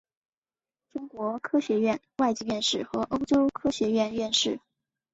[0.91, 4.59] 中国科学院外籍院士和欧洲科学院院士。